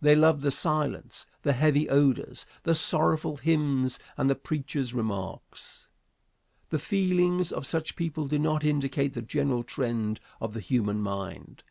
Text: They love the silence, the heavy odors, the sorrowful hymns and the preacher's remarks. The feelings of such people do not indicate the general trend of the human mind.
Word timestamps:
They 0.00 0.16
love 0.16 0.40
the 0.40 0.50
silence, 0.50 1.24
the 1.42 1.52
heavy 1.52 1.88
odors, 1.88 2.46
the 2.64 2.74
sorrowful 2.74 3.36
hymns 3.36 4.00
and 4.16 4.28
the 4.28 4.34
preacher's 4.34 4.92
remarks. 4.92 5.86
The 6.70 6.80
feelings 6.80 7.52
of 7.52 7.64
such 7.64 7.94
people 7.94 8.26
do 8.26 8.40
not 8.40 8.64
indicate 8.64 9.14
the 9.14 9.22
general 9.22 9.62
trend 9.62 10.18
of 10.40 10.54
the 10.54 10.58
human 10.60 11.00
mind. 11.00 11.62